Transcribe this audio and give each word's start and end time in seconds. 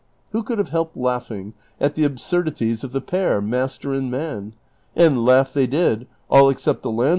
Who 0.31 0.41
could 0.41 0.57
have 0.57 0.69
helped 0.69 0.95
laiighing 0.97 1.53
at 1.79 1.93
the 1.93 2.05
absurdities 2.05 2.83
of 2.83 2.91
the 2.91 3.01
pair, 3.01 3.39
master 3.39 3.93
and 3.93 4.09
man? 4.09 4.55
And 4.95 5.23
laugh 5.23 5.53
they 5.53 5.67
did, 5.67 6.07
all 6.27 6.49
except 6.49 6.81
the 6.81 6.89
land' 6.89 6.99
Prov. 6.99 7.09